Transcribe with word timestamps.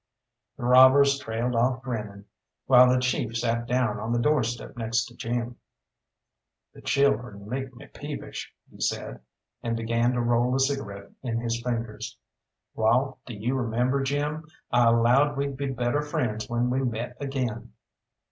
The 0.57 0.63
robbers 0.63 1.19
trailed 1.19 1.53
off 1.55 1.83
grinning, 1.83 2.25
while 2.65 2.89
the 2.89 2.99
chief 2.99 3.37
sat 3.37 3.67
down 3.67 3.99
on 3.99 4.11
the 4.11 4.17
doorstep 4.17 4.75
next 4.75 5.05
to 5.05 5.15
Jim. 5.15 5.57
"The 6.73 6.81
children 6.81 7.47
make 7.47 7.75
me 7.75 7.85
peevish," 7.85 8.51
he 8.71 8.81
said, 8.81 9.19
and 9.61 9.77
began 9.77 10.13
to 10.13 10.19
roll 10.21 10.55
a 10.55 10.59
cigarette 10.59 11.11
in 11.21 11.37
his 11.39 11.61
fingers. 11.61 12.17
"Wall, 12.73 13.19
do 13.27 13.35
you 13.35 13.53
remember, 13.55 14.01
Jim? 14.01 14.47
I 14.71 14.85
allowed 14.87 15.37
we'd 15.37 15.55
be 15.55 15.69
better 15.69 16.01
friends 16.01 16.49
when 16.49 16.71
we 16.71 16.83
met 16.83 17.15
again." 17.19 17.71